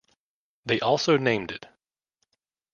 They 0.65 0.79
also 0.79 1.15
named 1.15 1.51
it. 1.51 1.67